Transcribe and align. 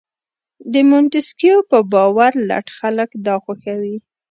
د 0.73 0.73
مونتیسکیو 0.89 1.59
په 1.71 1.77
باور 1.93 2.31
لټ 2.49 2.67
خلک 2.79 3.09
دا 3.25 3.35
خوښوي. 3.43 3.97